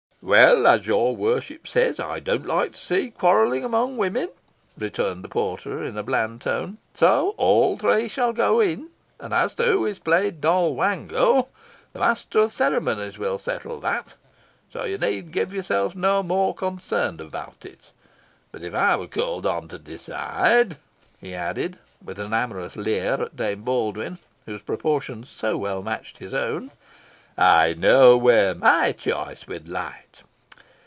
[0.23, 4.29] "Well, as your worship says, I don't like to see quarrelling amongst women,"
[4.77, 9.55] returned the porter, in a bland tone, "so all three shall go in; and as
[9.55, 11.47] to who is to play Doll Wango,
[11.91, 14.13] the master of the ceremonies will settle that,
[14.71, 17.89] so you need give yourself no more concern about it;
[18.51, 20.77] but if I were called on to decide,"
[21.19, 26.31] he added, with an amorous leer at Dame Baldwyn, whose proportions so well matched his
[26.33, 26.69] own,
[27.37, 30.21] "I know where my choice would light.